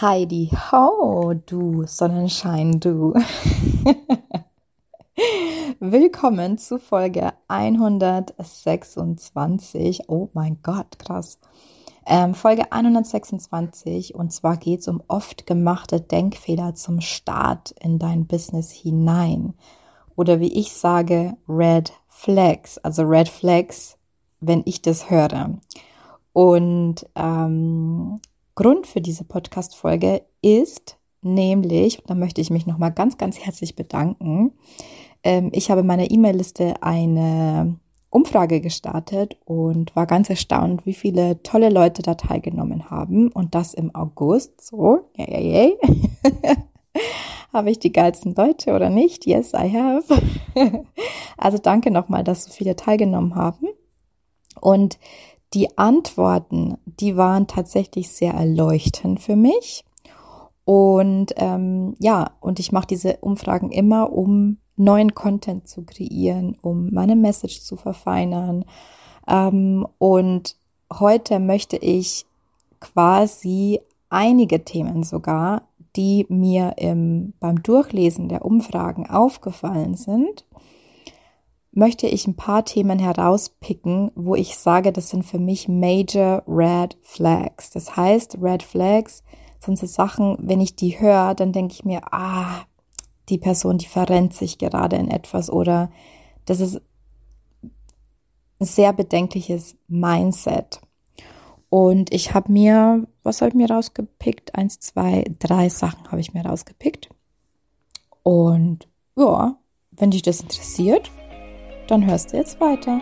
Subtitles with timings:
[0.00, 3.14] Heidi Ho, du Sonnenschein, du.
[5.78, 10.08] Willkommen zu Folge 126.
[10.08, 11.38] Oh mein Gott, krass.
[12.06, 18.26] Ähm, Folge 126 und zwar geht es um oft gemachte Denkfehler zum Start in dein
[18.26, 19.54] Business hinein.
[20.16, 23.96] Oder wie ich sage, Red Flags, also Red Flags,
[24.40, 25.56] wenn ich das höre.
[26.32, 28.18] Und ähm,
[28.54, 34.52] Grund für diese Podcast-Folge ist nämlich, da möchte ich mich nochmal ganz, ganz herzlich bedanken.
[35.24, 41.42] Ähm, ich habe in meiner E-Mail-Liste eine Umfrage gestartet und war ganz erstaunt, wie viele
[41.42, 43.32] tolle Leute da teilgenommen haben.
[43.32, 44.64] Und das im August.
[44.64, 45.78] So, yay, yay, yay.
[47.52, 49.26] habe ich die geilsten Leute oder nicht?
[49.26, 50.22] Yes, I have.
[51.36, 53.66] also danke nochmal, dass so viele teilgenommen haben.
[54.60, 54.98] Und
[55.54, 59.84] die Antworten, die waren tatsächlich sehr erleuchtend für mich.
[60.64, 66.90] Und ähm, ja, und ich mache diese Umfragen immer, um neuen Content zu kreieren, um
[66.92, 68.64] meine Message zu verfeinern.
[69.28, 70.56] Ähm, und
[70.92, 72.26] heute möchte ich
[72.80, 80.44] quasi einige Themen sogar, die mir im, beim Durchlesen der Umfragen aufgefallen sind,
[81.74, 86.96] möchte ich ein paar Themen herauspicken, wo ich sage, das sind für mich Major Red
[87.02, 87.70] Flags.
[87.70, 89.24] Das heißt, Red Flags
[89.60, 92.64] sind so Sachen, wenn ich die höre, dann denke ich mir, ah,
[93.28, 95.90] die Person, die verrennt sich gerade in etwas oder
[96.44, 96.80] das ist
[98.60, 100.80] ein sehr bedenkliches Mindset.
[101.70, 104.54] Und ich habe mir, was habe ich mir rausgepickt?
[104.54, 107.08] Eins, zwei, drei Sachen habe ich mir rausgepickt.
[108.22, 109.56] Und ja,
[109.90, 111.10] wenn dich das interessiert,
[111.88, 113.00] dann hörst du jetzt weiter.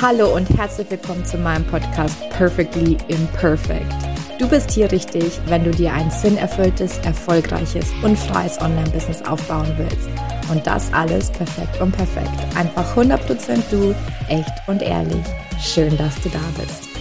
[0.00, 3.90] Hallo und herzlich willkommen zu meinem Podcast Perfectly Imperfect.
[4.38, 10.08] Du bist hier richtig, wenn du dir ein sinnerfülltes, erfolgreiches und freies Online-Business aufbauen willst.
[10.50, 12.28] Und das alles perfekt und perfekt.
[12.56, 13.94] Einfach 100% du,
[14.28, 15.24] echt und ehrlich.
[15.58, 16.93] Schön, dass du da bist.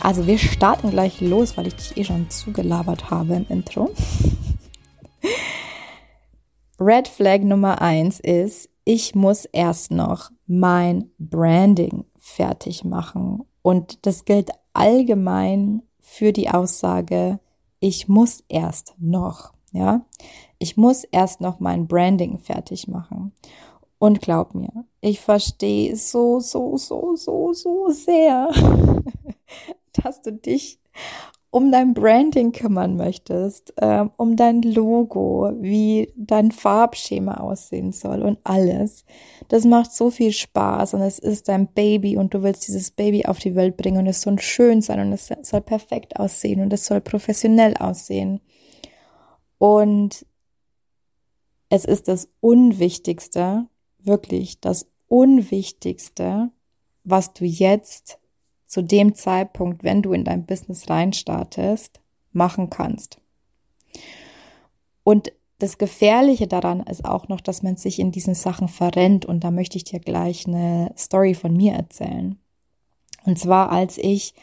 [0.00, 3.90] Also wir starten gleich los, weil ich dich eh schon zugelabert habe im Intro.
[6.80, 13.42] Red Flag Nummer eins ist, ich muss erst noch mein Branding fertig machen.
[13.62, 17.40] Und das gilt allgemein für die Aussage,
[17.80, 20.02] ich muss erst noch, ja.
[20.58, 23.32] Ich muss erst noch mein Branding fertig machen.
[23.98, 28.48] Und glaub mir, ich verstehe so, so, so, so, so sehr,
[29.92, 30.80] dass du dich
[31.50, 38.38] um dein Branding kümmern möchtest, ähm, um dein Logo, wie dein Farbschema aussehen soll und
[38.44, 39.04] alles.
[39.48, 43.24] Das macht so viel Spaß und es ist dein Baby und du willst dieses Baby
[43.24, 46.72] auf die Welt bringen und es soll schön sein und es soll perfekt aussehen und
[46.72, 48.40] es soll professionell aussehen.
[49.56, 50.26] Und
[51.70, 53.66] es ist das Unwichtigste,
[53.98, 56.50] wirklich das Unwichtigste,
[57.04, 58.18] was du jetzt
[58.68, 62.00] zu dem Zeitpunkt, wenn du in dein Business reinstartest,
[62.32, 63.20] machen kannst.
[65.02, 69.24] Und das Gefährliche daran ist auch noch, dass man sich in diesen Sachen verrennt.
[69.26, 72.38] Und da möchte ich dir gleich eine Story von mir erzählen.
[73.24, 74.34] Und zwar, als ich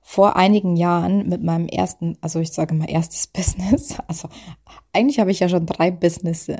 [0.00, 4.28] vor einigen Jahren mit meinem ersten, also ich sage mal erstes Business, also
[4.92, 6.56] eigentlich habe ich ja schon drei Businesses.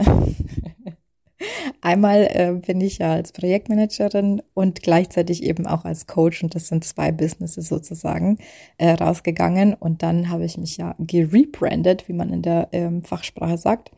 [1.80, 6.68] Einmal äh, bin ich ja als Projektmanagerin und gleichzeitig eben auch als Coach und das
[6.68, 8.38] sind zwei Businesses sozusagen
[8.78, 13.58] äh, rausgegangen und dann habe ich mich ja gerebrandet, wie man in der ähm, Fachsprache
[13.58, 13.90] sagt.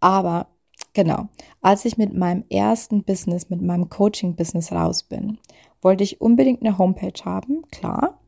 [0.00, 0.48] Aber
[0.92, 1.28] genau,
[1.60, 5.38] als ich mit meinem ersten Business, mit meinem Coaching-Business raus bin,
[5.82, 8.20] wollte ich unbedingt eine Homepage haben, klar.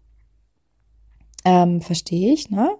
[1.44, 2.70] Ähm, verstehe ich, ne?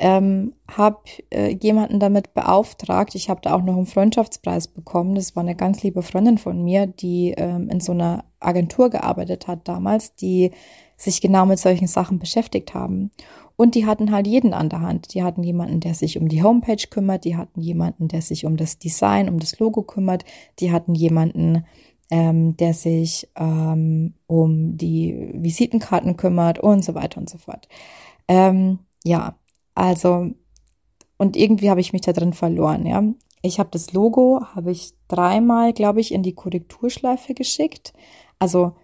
[0.00, 3.14] Ähm, habe äh, jemanden damit beauftragt.
[3.14, 5.14] Ich habe da auch noch einen Freundschaftspreis bekommen.
[5.14, 9.46] Das war eine ganz liebe Freundin von mir, die ähm, in so einer Agentur gearbeitet
[9.46, 10.52] hat damals, die
[10.96, 13.10] sich genau mit solchen Sachen beschäftigt haben.
[13.56, 15.12] Und die hatten halt jeden an der Hand.
[15.12, 17.26] Die hatten jemanden, der sich um die Homepage kümmert.
[17.26, 20.24] Die hatten jemanden, der sich um das Design, um das Logo kümmert.
[20.60, 21.66] Die hatten jemanden,
[22.10, 27.68] ähm, der sich ähm, um die Visitenkarten kümmert und so weiter und so fort.
[28.28, 29.36] Ähm, ja,
[29.74, 30.30] also,
[31.18, 33.02] und irgendwie habe ich mich da drin verloren, ja.
[33.42, 37.92] Ich habe das Logo, habe ich dreimal, glaube ich, in die Korrekturschleife geschickt.
[38.38, 38.74] Also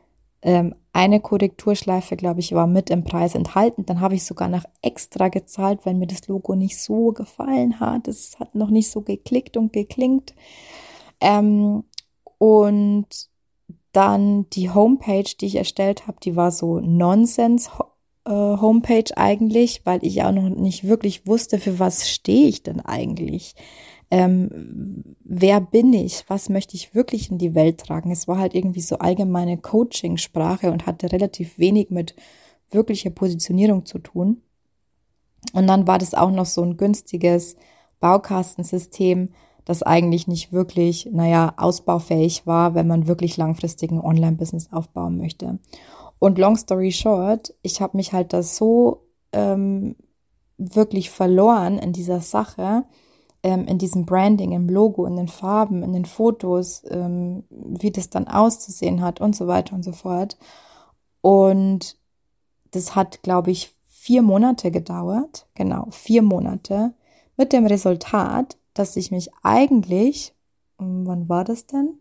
[0.42, 3.84] ähm, eine Korrekturschleife, glaube ich, war mit im Preis enthalten.
[3.86, 8.08] Dann habe ich sogar noch extra gezahlt, weil mir das Logo nicht so gefallen hat.
[8.08, 10.34] Es hat noch nicht so geklickt und geklingt.
[11.20, 11.84] Ähm,
[12.38, 13.08] und
[13.92, 17.82] Dann die Homepage, die ich erstellt habe, die war so Nonsens äh,
[18.32, 23.54] Homepage eigentlich, weil ich auch noch nicht wirklich wusste, für was stehe ich denn eigentlich.
[24.10, 26.24] Ähm, wer bin ich?
[26.28, 28.10] Was möchte ich wirklich in die Welt tragen?
[28.10, 32.14] Es war halt irgendwie so allgemeine Coaching-Sprache und hatte relativ wenig mit
[32.70, 34.42] wirklicher Positionierung zu tun.
[35.52, 37.56] Und dann war das auch noch so ein günstiges
[38.00, 39.30] Baukastensystem,
[39.64, 45.58] das eigentlich nicht wirklich, naja, ausbaufähig war, wenn man wirklich langfristig ein Online-Business aufbauen möchte.
[46.18, 49.96] Und long story short, ich habe mich halt da so ähm,
[50.58, 52.84] wirklich verloren in dieser Sache,
[53.42, 58.10] ähm, in diesem Branding, im Logo, in den Farben, in den Fotos, ähm, wie das
[58.10, 60.38] dann auszusehen hat und so weiter und so fort.
[61.20, 61.98] Und
[62.70, 65.46] das hat, glaube ich, vier Monate gedauert.
[65.54, 66.94] Genau, vier Monate.
[67.36, 70.34] Mit dem Resultat, dass ich mich eigentlich,
[70.78, 71.98] wann war das denn?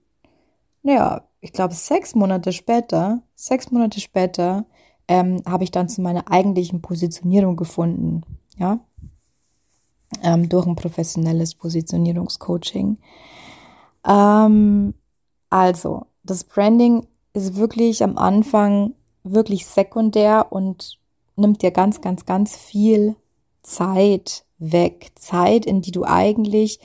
[0.85, 4.65] Naja, ich glaube, sechs Monate später, sechs Monate später,
[5.07, 8.21] ähm, habe ich dann zu meiner eigentlichen Positionierung gefunden.
[8.59, 8.79] Ja,
[10.21, 12.99] ähm, durch ein professionelles Positionierungscoaching.
[14.07, 14.93] Ähm,
[15.49, 18.93] also, das Branding ist wirklich am Anfang
[19.23, 20.99] wirklich sekundär und
[21.35, 23.15] nimmt dir ganz, ganz, ganz viel
[23.63, 25.13] Zeit weg.
[25.15, 26.79] Zeit, in die du eigentlich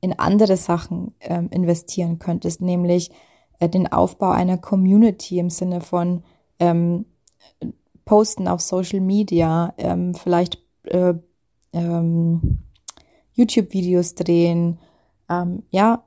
[0.00, 3.10] in andere Sachen ähm, investieren könntest, nämlich
[3.60, 6.24] äh, den Aufbau einer Community im Sinne von
[6.58, 7.04] ähm,
[8.04, 11.14] Posten auf Social Media, ähm, vielleicht äh,
[11.72, 12.58] ähm,
[13.34, 14.80] YouTube-Videos drehen,
[15.28, 16.02] ähm, ja,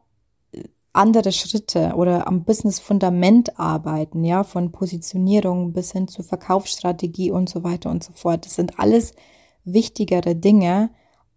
[0.92, 7.64] andere Schritte oder am Business-Fundament arbeiten, ja, von Positionierung bis hin zu Verkaufsstrategie und so
[7.64, 8.46] weiter und so fort.
[8.46, 9.14] Das sind alles
[9.64, 10.92] wichtigere Dinge,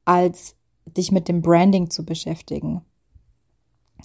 [0.05, 2.83] als dich mit dem Branding zu beschäftigen.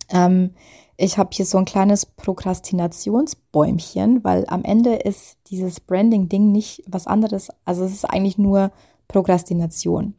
[0.09, 0.51] Ähm,
[0.97, 7.07] ich habe hier so ein kleines Prokrastinationsbäumchen, weil am Ende ist dieses Branding-Ding nicht was
[7.07, 7.49] anderes.
[7.65, 8.71] Also es ist eigentlich nur
[9.07, 10.13] Prokrastination.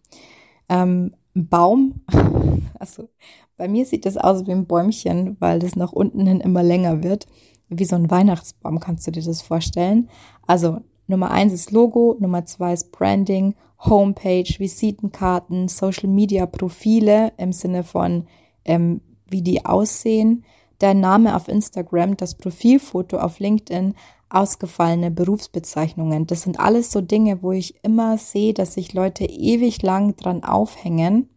[0.68, 2.02] Ähm, Baum,
[2.78, 3.08] also
[3.56, 7.02] bei mir sieht das aus wie ein Bäumchen, weil das nach unten hin immer länger
[7.02, 7.26] wird.
[7.68, 10.10] Wie so ein Weihnachtsbaum kannst du dir das vorstellen.
[10.46, 17.52] Also Nummer eins ist Logo, Nummer zwei ist Branding, Homepage, Visitenkarten, Social Media Profile im
[17.52, 18.26] Sinne von,
[18.64, 20.44] ähm, wie die aussehen,
[20.82, 23.94] der Name auf Instagram, das Profilfoto auf LinkedIn,
[24.28, 26.26] ausgefallene Berufsbezeichnungen.
[26.26, 30.42] Das sind alles so Dinge, wo ich immer sehe, dass sich Leute ewig lang dran
[30.42, 31.28] aufhängen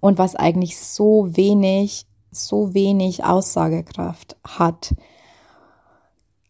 [0.00, 4.94] und was eigentlich so wenig, so wenig Aussagekraft hat.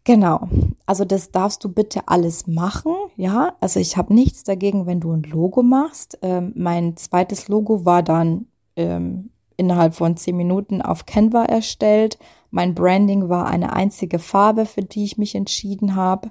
[0.04, 0.48] Genau.
[0.84, 3.56] Also das darfst du bitte alles machen, ja.
[3.60, 6.18] Also ich habe nichts dagegen, wenn du ein Logo machst.
[6.20, 8.46] Ähm, mein zweites Logo war dann
[8.76, 12.18] ähm, innerhalb von zehn Minuten auf Canva erstellt.
[12.50, 16.30] Mein Branding war eine einzige Farbe, für die ich mich entschieden habe.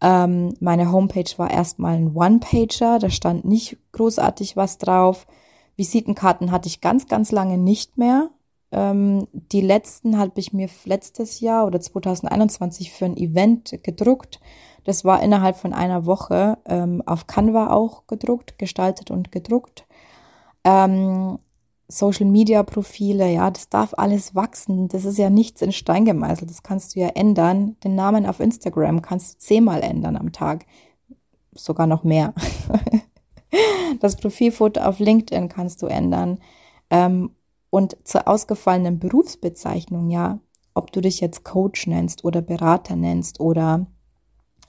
[0.00, 5.26] Ähm, meine Homepage war erstmal ein One-Pager, da stand nicht großartig was drauf.
[5.76, 8.30] Visitenkarten hatte ich ganz, ganz lange nicht mehr.
[8.72, 14.40] Ähm, die letzten habe ich mir letztes Jahr oder 2021 für ein Event gedruckt.
[14.84, 19.86] Das war innerhalb von einer Woche ähm, auf Canva auch gedruckt, gestaltet und gedruckt.
[20.64, 21.38] Ähm,
[21.88, 24.88] Social Media Profile, ja, das darf alles wachsen.
[24.88, 26.50] Das ist ja nichts in Stein gemeißelt.
[26.50, 27.76] Das kannst du ja ändern.
[27.84, 30.66] Den Namen auf Instagram kannst du zehnmal ändern am Tag.
[31.52, 32.34] Sogar noch mehr.
[34.00, 36.38] Das Profilfoto auf LinkedIn kannst du ändern.
[36.90, 37.30] Ähm,
[37.70, 40.40] und zur ausgefallenen Berufsbezeichnung, ja,
[40.74, 43.86] ob du dich jetzt Coach nennst oder Berater nennst oder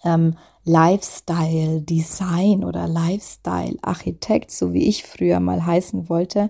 [0.03, 6.49] ähm, Lifestyle Design oder Lifestyle Architekt, so wie ich früher mal heißen wollte,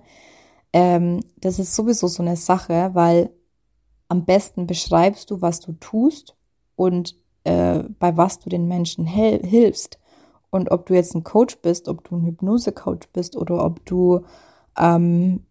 [0.78, 3.32] ähm, das ist sowieso so eine Sache, weil
[4.10, 6.36] am besten beschreibst du, was du tust
[6.76, 7.16] und
[7.46, 9.98] äh, bei was du den Menschen hilfst.
[10.52, 14.22] Und ob du jetzt ein Coach bist, ob du ein Hypnose-Coach bist oder ob du
[14.78, 15.48] ähm,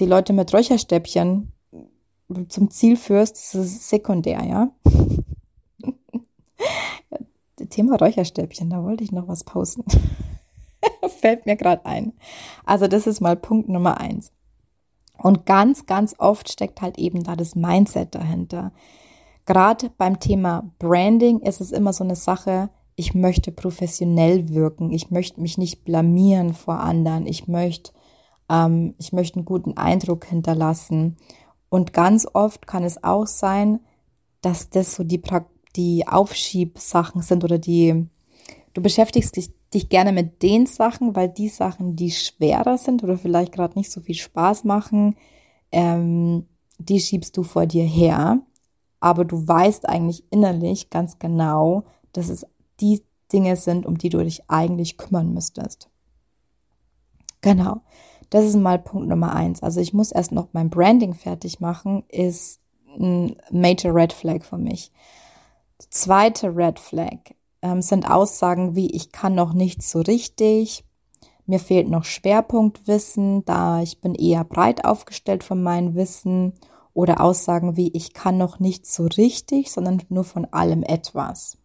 [0.00, 1.52] die Leute mit Räucherstäbchen
[2.48, 4.72] zum Ziel führst, das ist sekundär, ja.
[7.70, 9.84] Thema Räucherstäbchen, da wollte ich noch was posten.
[11.20, 12.12] Fällt mir gerade ein.
[12.64, 14.32] Also das ist mal Punkt Nummer eins.
[15.18, 18.72] Und ganz, ganz oft steckt halt eben da das Mindset dahinter.
[19.46, 25.10] Gerade beim Thema Branding ist es immer so eine Sache, ich möchte professionell wirken, ich
[25.10, 27.92] möchte mich nicht blamieren vor anderen, ich möchte,
[28.48, 31.16] ähm, ich möchte einen guten Eindruck hinterlassen.
[31.68, 33.80] Und ganz oft kann es auch sein,
[34.40, 35.20] dass das so die,
[35.76, 38.06] die Aufschiebsachen sind oder die,
[38.74, 43.18] du beschäftigst dich, dich gerne mit den Sachen, weil die Sachen, die schwerer sind oder
[43.18, 45.16] vielleicht gerade nicht so viel Spaß machen,
[45.72, 46.46] ähm,
[46.78, 48.40] die schiebst du vor dir her.
[49.00, 52.46] aber du weißt eigentlich innerlich ganz genau, dass es
[52.80, 55.90] die Dinge sind, um die du dich eigentlich kümmern müsstest.
[57.42, 57.82] Genau.
[58.30, 59.62] Das ist mal Punkt Nummer eins.
[59.62, 62.60] Also ich muss erst noch mein Branding fertig machen, ist
[62.98, 64.90] ein Major Red Flag für mich.
[65.90, 67.18] zweite Red Flag
[67.64, 70.84] ähm, sind Aussagen wie ich kann noch nicht so richtig,
[71.46, 76.52] mir fehlt noch Schwerpunktwissen, da ich bin eher breit aufgestellt von meinem Wissen
[76.92, 81.58] oder Aussagen wie ich kann noch nicht so richtig, sondern nur von allem etwas.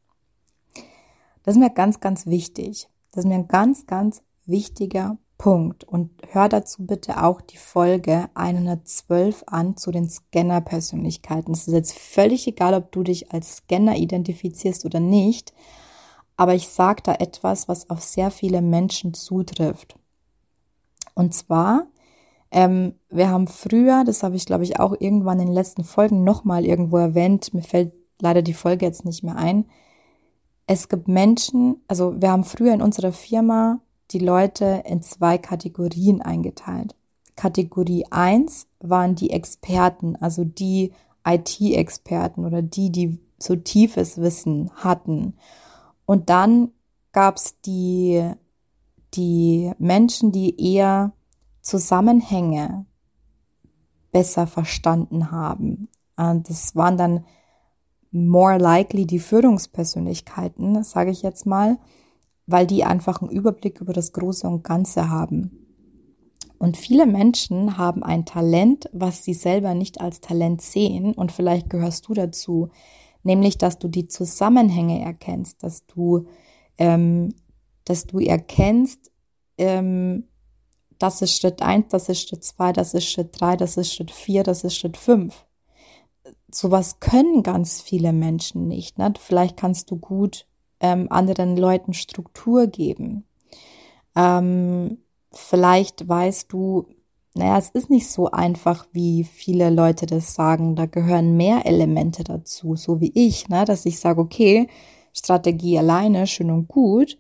[1.44, 2.90] Das ist mir ganz, ganz wichtig.
[3.12, 5.84] Das ist mir ein ganz, ganz wichtiger Punkt.
[5.86, 11.54] Und hör dazu bitte auch die Folge 112 an zu den Scanner-Persönlichkeiten.
[11.54, 15.54] Es ist jetzt völlig egal, ob du dich als Scanner identifizierst oder nicht.
[16.40, 19.98] Aber ich sage da etwas, was auf sehr viele Menschen zutrifft.
[21.14, 21.88] Und zwar,
[22.50, 26.24] ähm, wir haben früher, das habe ich glaube ich auch irgendwann in den letzten Folgen
[26.24, 27.92] nochmal irgendwo erwähnt, mir fällt
[28.22, 29.66] leider die Folge jetzt nicht mehr ein.
[30.66, 33.82] Es gibt Menschen, also wir haben früher in unserer Firma
[34.12, 36.96] die Leute in zwei Kategorien eingeteilt.
[37.36, 40.94] Kategorie 1 waren die Experten, also die
[41.28, 45.34] IT-Experten oder die, die so tiefes Wissen hatten.
[46.10, 46.72] Und dann
[47.12, 48.32] gab es die,
[49.14, 51.14] die Menschen, die eher
[51.62, 52.86] Zusammenhänge
[54.12, 55.90] besser verstanden haben.
[56.16, 57.26] Und das waren dann
[58.12, 61.78] more likely die Führungspersönlichkeiten, sage ich jetzt mal
[62.50, 65.52] weil die einfach einen Überblick über das Große und Ganze haben.
[66.58, 71.14] Und viele Menschen haben ein Talent, was sie selber nicht als Talent sehen.
[71.14, 72.70] Und vielleicht gehörst du dazu,
[73.24, 76.28] nämlich, dass du die Zusammenhänge erkennst, dass du,
[76.78, 77.34] ähm,
[77.86, 79.12] dass du erkennst,
[79.58, 80.26] ähm,
[80.98, 84.12] das ist Schritt eins, das ist Schritt zwei, das ist Schritt drei, das ist Schritt
[84.12, 85.46] vier, das ist Schritt fünf.
[86.52, 88.98] Sowas können ganz viele Menschen nicht.
[88.98, 89.14] Ne?
[89.20, 90.46] Vielleicht kannst du gut
[90.80, 93.26] ähm, anderen Leuten Struktur geben.
[94.16, 94.98] Ähm,
[95.32, 96.88] vielleicht weißt du,
[97.36, 100.76] naja, es ist nicht so einfach, wie viele Leute das sagen.
[100.76, 103.66] Da gehören mehr Elemente dazu, so wie ich, ne?
[103.66, 104.68] dass ich sage, okay,
[105.14, 107.18] Strategie alleine, schön und gut,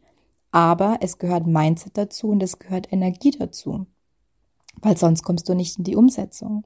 [0.51, 3.85] aber es gehört Mindset dazu und es gehört Energie dazu,
[4.81, 6.65] weil sonst kommst du nicht in die Umsetzung.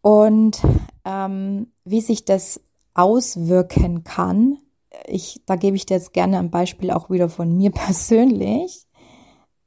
[0.00, 0.60] Und
[1.04, 2.60] ähm, wie sich das
[2.98, 4.58] auswirken kann.
[5.06, 8.87] Ich, da gebe ich dir jetzt gerne ein Beispiel auch wieder von mir persönlich.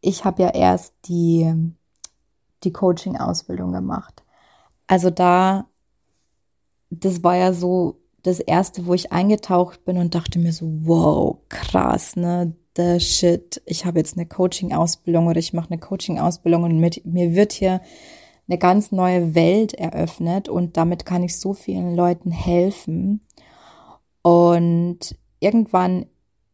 [0.01, 1.53] Ich habe ja erst die,
[2.63, 4.24] die Coaching-Ausbildung gemacht.
[4.88, 5.67] Also da,
[6.89, 11.38] das war ja so das erste, wo ich eingetaucht bin und dachte mir so, wow,
[11.50, 12.53] krass, ne?
[12.77, 13.62] The shit.
[13.65, 17.81] Ich habe jetzt eine Coaching-Ausbildung oder ich mache eine Coaching-Ausbildung und mit, mir wird hier
[18.48, 23.22] eine ganz neue Welt eröffnet und damit kann ich so vielen Leuten helfen.
[24.22, 25.00] Und
[25.39, 26.05] irgendwann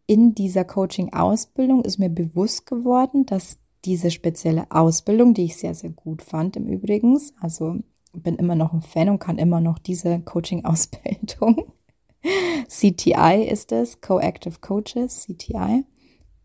[0.08, 5.92] in dieser Coaching-Ausbildung ist mir bewusst geworden, dass diese spezielle Ausbildung, die ich sehr, sehr
[5.92, 7.76] gut fand im Übrigen, also
[8.14, 11.74] bin immer noch ein Fan und kann immer noch diese Coaching-Ausbildung.
[12.68, 15.84] CTI ist es, Co-Active Coaches, CTI,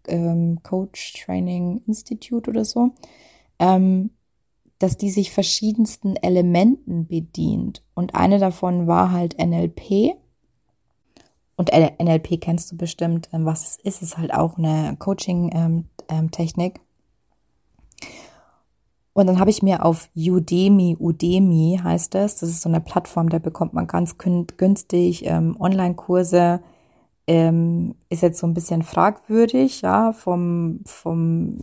[0.08, 2.90] ähm, Coach Training Institute oder so.
[3.58, 4.10] Ähm,
[4.82, 7.84] dass die sich verschiedensten Elementen bedient.
[7.94, 10.16] Und eine davon war halt NLP.
[11.56, 14.02] Und NLP kennst du bestimmt, ähm, was es ist.
[14.02, 16.76] Es ist halt auch eine Coaching-Technik.
[16.76, 16.92] Ähm, ähm,
[19.14, 23.28] und dann habe ich mir auf Udemy, Udemy heißt es, das ist so eine Plattform,
[23.28, 26.60] da bekommt man ganz günstig ähm, Online-Kurse.
[27.26, 31.58] Ähm, ist jetzt so ein bisschen fragwürdig, ja, vom, vom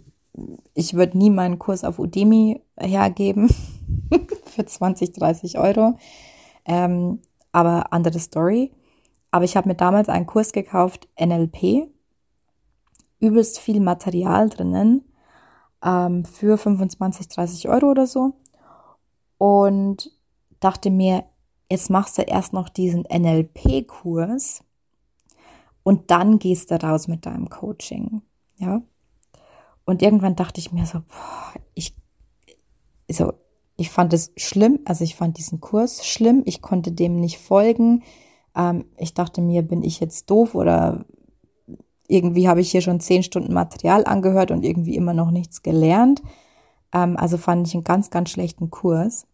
[0.74, 3.50] ich würde nie meinen Kurs auf Udemy hergeben
[4.46, 5.98] für 20, 30 Euro.
[6.66, 7.20] Ähm,
[7.52, 8.72] aber andere Story.
[9.32, 11.88] Aber ich habe mir damals einen Kurs gekauft, NLP.
[13.20, 15.04] Übelst viel Material drinnen
[15.84, 18.34] ähm, für 25, 30 Euro oder so.
[19.38, 20.12] Und
[20.60, 21.26] dachte mir,
[21.70, 24.64] jetzt machst du erst noch diesen NLP-Kurs
[25.84, 28.22] und dann gehst du raus mit deinem Coaching.
[28.58, 28.82] Ja.
[29.86, 31.96] Und irgendwann dachte ich mir so, boah, ich,
[33.10, 33.34] so,
[33.76, 38.04] ich fand es schlimm, also ich fand diesen Kurs schlimm, ich konnte dem nicht folgen.
[38.56, 41.06] Ähm, ich dachte mir, bin ich jetzt doof oder
[42.08, 46.22] irgendwie habe ich hier schon zehn Stunden Material angehört und irgendwie immer noch nichts gelernt.
[46.92, 49.28] Ähm, also fand ich einen ganz, ganz schlechten Kurs.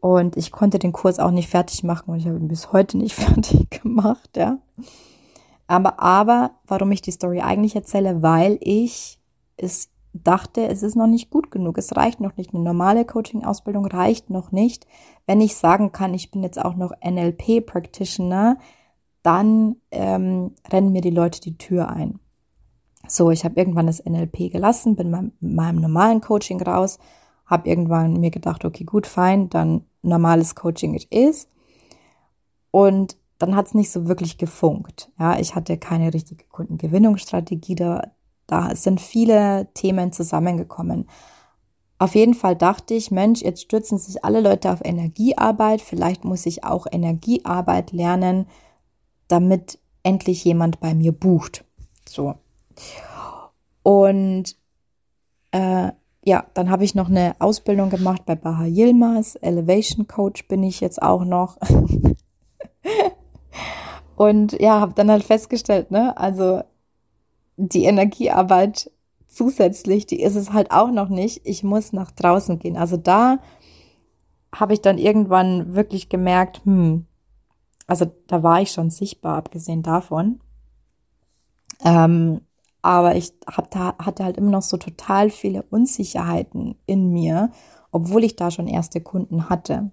[0.00, 2.96] Und ich konnte den Kurs auch nicht fertig machen und ich habe ihn bis heute
[2.96, 4.58] nicht fertig gemacht, ja.
[5.66, 9.18] Aber, aber, warum ich die Story eigentlich erzähle, weil ich
[9.56, 12.54] es dachte, es ist noch nicht gut genug, es reicht noch nicht.
[12.54, 14.86] Eine normale Coaching-Ausbildung reicht noch nicht.
[15.26, 18.58] Wenn ich sagen kann, ich bin jetzt auch noch NLP-Practitioner,
[19.22, 22.18] dann ähm, rennen mir die Leute die Tür ein.
[23.06, 26.98] So, ich habe irgendwann das NLP gelassen, bin mit meinem normalen Coaching raus,
[27.46, 31.48] habe irgendwann mir gedacht, okay, gut, fein, dann normales Coaching it is.
[32.70, 35.10] Und dann hat es nicht so wirklich gefunkt.
[35.18, 38.02] Ja, ich hatte keine richtige Kundengewinnungsstrategie da.
[38.48, 41.06] Da sind viele Themen zusammengekommen.
[41.98, 45.80] Auf jeden Fall dachte ich, Mensch, jetzt stürzen sich alle Leute auf Energiearbeit.
[45.80, 48.46] Vielleicht muss ich auch Energiearbeit lernen,
[49.28, 51.64] damit endlich jemand bei mir bucht.
[52.08, 52.34] So.
[53.82, 54.56] Und
[55.50, 55.92] äh,
[56.24, 59.36] ja, dann habe ich noch eine Ausbildung gemacht bei Baha Yilmaz.
[59.40, 61.58] Elevation Coach bin ich jetzt auch noch.
[64.16, 66.62] Und ja, habe dann halt festgestellt, ne, also
[67.58, 68.90] die Energiearbeit
[69.26, 71.42] zusätzlich, die ist es halt auch noch nicht.
[71.44, 72.76] Ich muss nach draußen gehen.
[72.76, 73.38] Also da
[74.54, 77.04] habe ich dann irgendwann wirklich gemerkt, hm,
[77.86, 80.40] also da war ich schon sichtbar, abgesehen davon.
[81.84, 82.42] Ähm,
[82.80, 87.50] aber ich hab da, hatte halt immer noch so total viele Unsicherheiten in mir,
[87.90, 89.90] obwohl ich da schon erste Kunden hatte.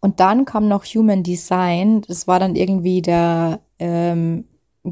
[0.00, 2.02] Und dann kam noch Human Design.
[2.02, 4.44] Das war dann irgendwie der ähm,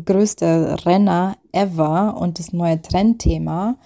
[0.05, 3.79] größte Renner ever und das neue Trendthema.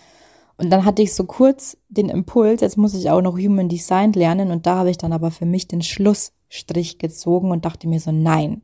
[0.56, 4.12] Und dann hatte ich so kurz den Impuls, jetzt muss ich auch noch Human Design
[4.12, 4.50] lernen.
[4.50, 8.12] Und da habe ich dann aber für mich den Schlussstrich gezogen und dachte mir so,
[8.12, 8.62] nein,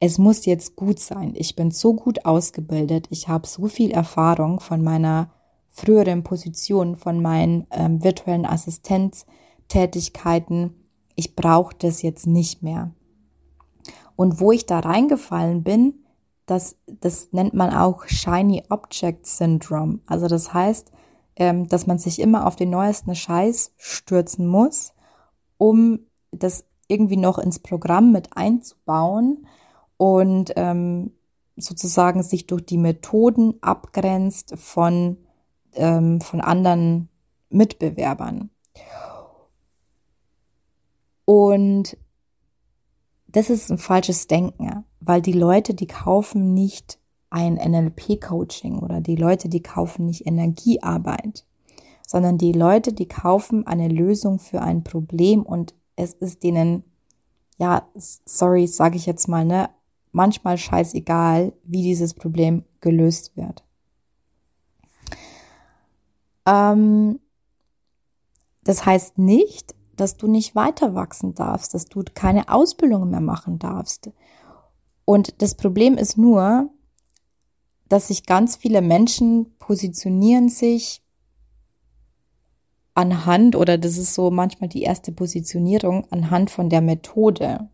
[0.00, 1.34] es muss jetzt gut sein.
[1.36, 3.06] Ich bin so gut ausgebildet.
[3.10, 5.30] Ich habe so viel Erfahrung von meiner
[5.70, 10.74] früheren Position, von meinen ähm, virtuellen Assistenztätigkeiten
[11.14, 12.92] ich brauche das jetzt nicht mehr.
[14.16, 15.94] Und wo ich da reingefallen bin,
[16.52, 20.00] das, das nennt man auch Shiny Object Syndrome.
[20.06, 20.92] Also das heißt,
[21.36, 24.92] ähm, dass man sich immer auf den neuesten Scheiß stürzen muss,
[25.56, 29.46] um das irgendwie noch ins Programm mit einzubauen
[29.96, 31.12] und ähm,
[31.56, 35.16] sozusagen sich durch die Methoden abgrenzt von,
[35.72, 37.08] ähm, von anderen
[37.48, 38.50] Mitbewerbern.
[41.24, 41.96] Und
[43.26, 46.98] das ist ein falsches Denken, weil die Leute, die kaufen nicht
[47.30, 51.44] ein NLP-Coaching oder die Leute, die kaufen nicht Energiearbeit,
[52.06, 56.84] sondern die Leute, die kaufen eine Lösung für ein Problem und es ist denen,
[57.58, 59.70] ja, sorry, sage ich jetzt mal, ne,
[60.10, 63.64] manchmal scheißegal, wie dieses Problem gelöst wird.
[66.46, 67.18] Ähm,
[68.64, 73.58] das heißt nicht, dass du nicht weiter wachsen darfst, dass du keine Ausbildung mehr machen
[73.58, 74.10] darfst.
[75.12, 76.70] Und das Problem ist nur,
[77.86, 81.02] dass sich ganz viele Menschen positionieren sich
[82.94, 87.68] anhand, oder das ist so manchmal die erste Positionierung, anhand von der Methode.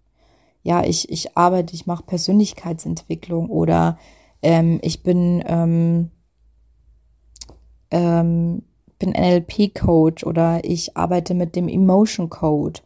[0.64, 4.00] Ja, ich, ich arbeite, ich mache Persönlichkeitsentwicklung oder
[4.42, 6.10] ähm, ich bin ähm,
[7.92, 8.64] ähm,
[8.98, 12.80] bin NLP-Coach oder ich arbeite mit dem Emotion Code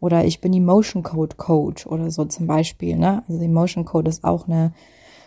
[0.00, 2.96] oder ich bin Emotion Code Coach oder so zum Beispiel.
[2.96, 3.24] Ne?
[3.28, 4.72] Also Emotion Code ist auch eine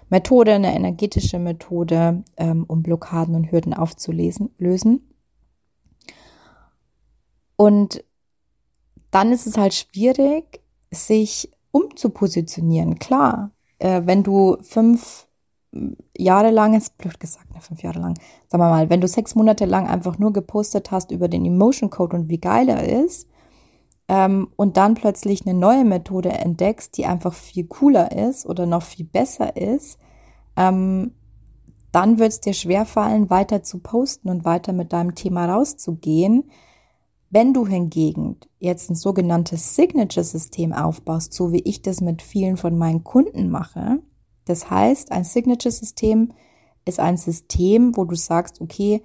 [0.10, 5.08] Methode, eine energetische Methode, ähm, um Blockaden und Hürden aufzulesen, lösen.
[7.56, 8.04] Und
[9.12, 13.00] dann ist es halt schwierig, sich umzupositionieren.
[13.00, 15.28] Klar, äh, wenn du fünf
[16.18, 18.16] Jahre lang, ist blöd gesagt, ne, fünf Jahre lang,
[18.48, 21.90] sagen wir mal, wenn du sechs Monate lang einfach nur gepostet hast über den Emotion
[21.90, 23.30] Code und wie geil er ist,
[24.12, 28.84] ähm, und dann plötzlich eine neue Methode entdeckst, die einfach viel cooler ist oder noch
[28.84, 29.97] viel besser ist,
[30.58, 31.13] ähm,
[31.93, 36.52] dann wird es dir schwerfallen, weiter zu posten und weiter mit deinem Thema rauszugehen.
[37.30, 42.78] Wenn du hingegen jetzt ein sogenanntes Signature-System aufbaust, so wie ich das mit vielen von
[42.78, 44.00] meinen Kunden mache,
[44.43, 46.34] das heißt, ein Signature-System
[46.84, 49.04] ist ein System, wo du sagst, okay,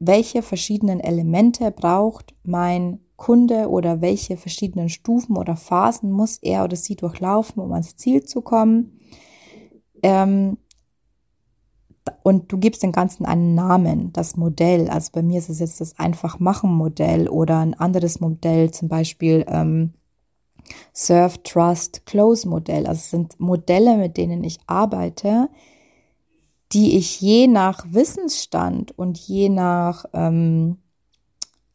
[0.00, 6.76] welche verschiedenen Elemente braucht mein Kunde oder welche verschiedenen Stufen oder Phasen muss er oder
[6.76, 9.00] sie durchlaufen, um ans Ziel zu kommen.
[10.02, 10.56] Ähm,
[12.22, 14.88] und du gibst dem Ganzen einen Namen, das Modell.
[14.88, 19.92] Also bei mir ist es jetzt das Einfach-Machen-Modell oder ein anderes Modell, zum Beispiel ähm,
[20.92, 22.86] Serve, Trust, Close Modell.
[22.86, 25.48] Also es sind Modelle, mit denen ich arbeite,
[26.72, 30.78] die ich je nach Wissensstand und je nach ähm,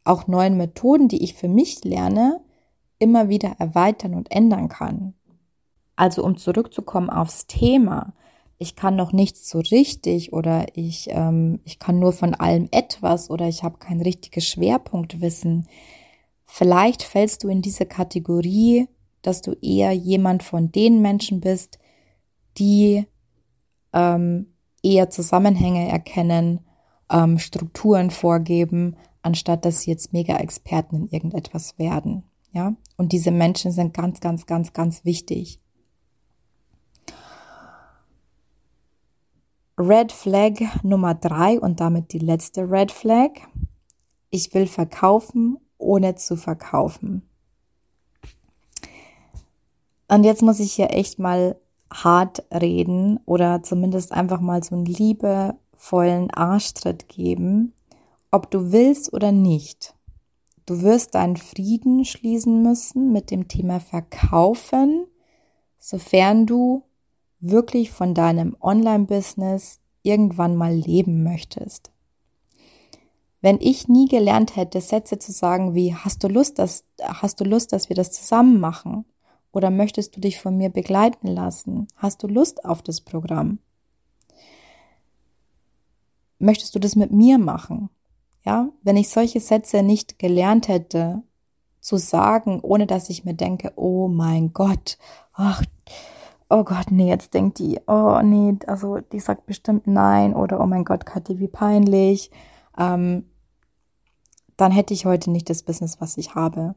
[0.04, 2.40] auch neuen Methoden, die ich für mich lerne,
[2.98, 5.14] immer wieder erweitern und ändern kann.
[5.96, 8.14] Also um zurückzukommen aufs Thema.
[8.58, 13.28] ich kann noch nichts so richtig oder ich, ähm, ich kann nur von allem etwas
[13.28, 15.66] oder ich habe kein richtiges Schwerpunktwissen.
[16.44, 18.88] Vielleicht fällst du in diese Kategorie,
[19.22, 21.78] dass du eher jemand von den Menschen bist,
[22.56, 23.06] die
[23.92, 26.60] ähm, eher Zusammenhänge erkennen,
[27.10, 32.24] ähm, Strukturen vorgeben, anstatt dass sie jetzt Mega-Experten in irgendetwas werden.
[32.52, 35.58] Ja, und diese Menschen sind ganz, ganz, ganz, ganz wichtig.
[39.76, 43.30] Red Flag Nummer drei und damit die letzte Red Flag.
[44.30, 47.28] Ich will verkaufen, ohne zu verkaufen.
[50.06, 51.56] Und jetzt muss ich hier echt mal
[51.92, 57.72] hart reden oder zumindest einfach mal so einen liebevollen Arschtritt geben,
[58.34, 59.94] ob du willst oder nicht.
[60.66, 65.06] Du wirst deinen Frieden schließen müssen mit dem Thema Verkaufen,
[65.78, 66.82] sofern du
[67.38, 71.92] wirklich von deinem Online-Business irgendwann mal leben möchtest.
[73.40, 77.44] Wenn ich nie gelernt hätte, Sätze zu sagen wie, hast du Lust, dass, hast du
[77.44, 79.04] Lust, dass wir das zusammen machen?
[79.52, 81.86] Oder möchtest du dich von mir begleiten lassen?
[81.94, 83.60] Hast du Lust auf das Programm?
[86.40, 87.90] Möchtest du das mit mir machen?
[88.44, 91.22] Ja, wenn ich solche Sätze nicht gelernt hätte
[91.80, 94.98] zu sagen, ohne dass ich mir denke, oh mein Gott,
[95.32, 95.62] ach,
[96.50, 100.66] oh Gott, nee, jetzt denkt die, oh nee, also die sagt bestimmt nein oder oh
[100.66, 102.30] mein Gott, Kathi, wie peinlich,
[102.78, 103.24] ähm,
[104.56, 106.74] dann hätte ich heute nicht das Business, was ich habe.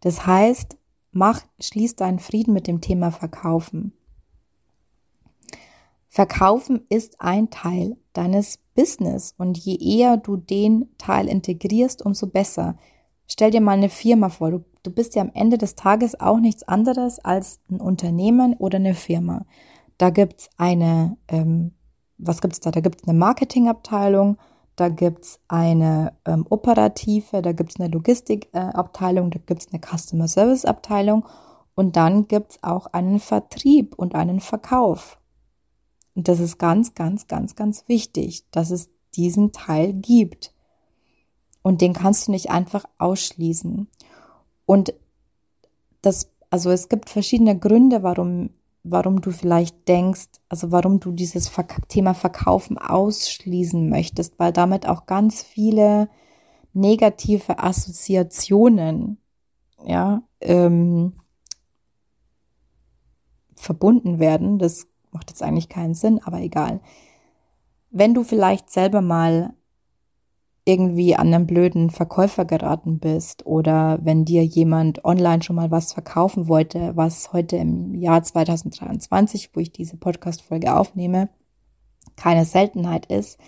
[0.00, 0.76] Das heißt,
[1.12, 3.92] mach, schließ deinen Frieden mit dem Thema Verkaufen.
[6.08, 12.76] Verkaufen ist ein Teil deines Business und je eher du den Teil integrierst, umso besser.
[13.26, 14.52] Stell dir mal eine Firma vor.
[14.52, 18.76] Du, du bist ja am Ende des Tages auch nichts anderes als ein Unternehmen oder
[18.76, 19.46] eine Firma.
[19.98, 21.72] Da gibt's eine, ähm,
[22.18, 22.70] was gibt's da?
[22.70, 24.38] Da gibt's eine Marketingabteilung,
[24.76, 30.64] da gibt's eine ähm, operative, da gibt's eine Logistikabteilung, äh, da gibt's eine Customer Service
[30.64, 31.26] Abteilung
[31.74, 35.17] und dann gibt's auch einen Vertrieb und einen Verkauf.
[36.18, 40.52] Und das ist ganz, ganz, ganz, ganz wichtig, dass es diesen Teil gibt.
[41.62, 43.86] Und den kannst du nicht einfach ausschließen.
[44.66, 44.94] Und
[46.02, 48.50] das, also es gibt verschiedene Gründe, warum,
[48.82, 51.52] warum du vielleicht denkst, also warum du dieses
[51.86, 56.08] Thema Verkaufen ausschließen möchtest, weil damit auch ganz viele
[56.72, 59.18] negative Assoziationen,
[59.86, 61.12] ja, ähm,
[63.54, 64.58] verbunden werden.
[64.58, 66.80] Das macht jetzt eigentlich keinen Sinn, aber egal.
[67.90, 69.54] Wenn du vielleicht selber mal
[70.64, 75.94] irgendwie an einen blöden Verkäufer geraten bist oder wenn dir jemand online schon mal was
[75.94, 81.30] verkaufen wollte, was heute im Jahr 2023, wo ich diese Podcast-Folge aufnehme,
[82.16, 83.38] keine Seltenheit ist,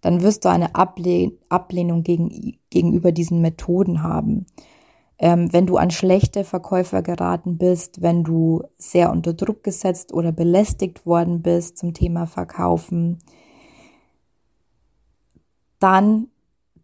[0.00, 4.46] dann wirst du eine Ablehnung gegen, gegenüber diesen Methoden haben
[5.20, 10.32] ähm, wenn du an schlechte Verkäufer geraten bist, wenn du sehr unter Druck gesetzt oder
[10.32, 13.18] belästigt worden bist zum Thema Verkaufen,
[15.78, 16.28] dann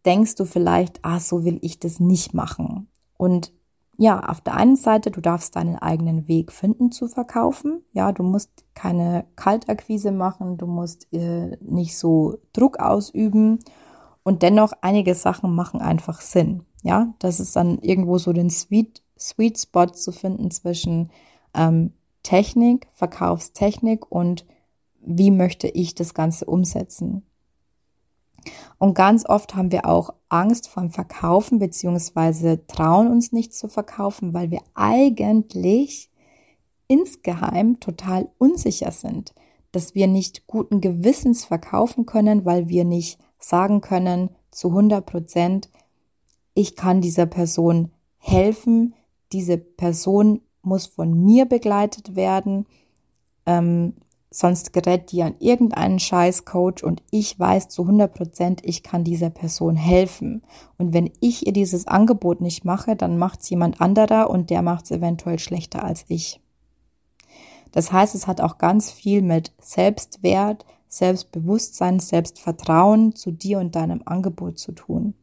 [0.05, 2.88] denkst du vielleicht, ah, so will ich das nicht machen.
[3.16, 3.53] Und
[3.96, 7.83] ja, auf der einen Seite, du darfst deinen eigenen Weg finden zu verkaufen.
[7.94, 13.61] Ja, du musst keine Kaltakquise machen, du musst äh, nicht so Druck ausüben
[14.22, 16.65] und dennoch einige Sachen machen einfach Sinn.
[16.87, 21.11] Ja, das ist dann irgendwo so den Sweet, Sweet Spot zu finden zwischen
[21.53, 24.46] ähm, Technik, Verkaufstechnik und
[25.01, 27.27] wie möchte ich das Ganze umsetzen.
[28.79, 33.66] Und ganz oft haben wir auch Angst vor dem Verkaufen beziehungsweise trauen uns nicht zu
[33.66, 36.09] verkaufen, weil wir eigentlich
[36.87, 39.35] insgeheim total unsicher sind,
[39.72, 45.68] dass wir nicht guten Gewissens verkaufen können, weil wir nicht sagen können zu 100 Prozent,
[46.57, 48.95] ich kann dieser Person helfen,
[49.33, 52.66] diese Person muss von mir begleitet werden,
[53.45, 53.95] ähm,
[54.31, 59.31] sonst gerät die an irgendeinen Scheißcoach und ich weiß zu 100 Prozent, ich kann dieser
[59.31, 60.42] Person helfen.
[60.79, 64.62] Und wenn ich ihr dieses Angebot nicht mache, dann macht es jemand anderer und der
[64.62, 66.40] macht es eventuell schlechter als ich.
[67.71, 74.03] Das heißt, es hat auch ganz viel mit Selbstwert, Selbstbewusstsein, Selbstvertrauen zu dir und deinem
[74.07, 75.14] Angebot zu tun.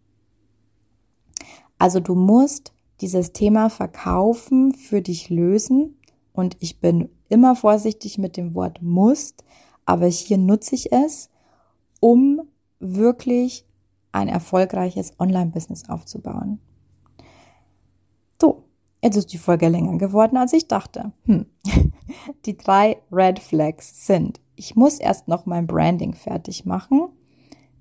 [1.84, 6.00] Also du musst dieses Thema Verkaufen für dich lösen.
[6.32, 9.44] Und ich bin immer vorsichtig mit dem Wort musst,
[9.84, 11.30] aber hier nutze ich es,
[12.00, 12.40] um
[12.80, 13.66] wirklich
[14.14, 16.60] ein erfolgreiches Online-Business aufzubauen.
[18.42, 18.64] So,
[19.04, 21.12] jetzt ist die Folge länger geworden, als ich dachte.
[21.26, 21.48] Hm.
[22.46, 27.10] Die drei Red Flags sind, ich muss erst noch mein Branding fertig machen.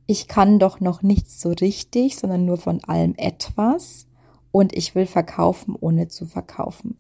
[0.07, 4.07] Ich kann doch noch nichts so richtig, sondern nur von allem etwas.
[4.51, 6.99] Und ich will verkaufen, ohne zu verkaufen.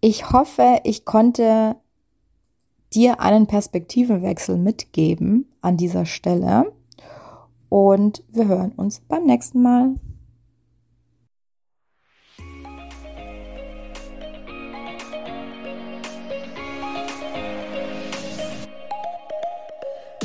[0.00, 1.76] Ich hoffe, ich konnte
[2.92, 6.72] dir einen Perspektivenwechsel mitgeben an dieser Stelle.
[7.68, 9.94] Und wir hören uns beim nächsten Mal.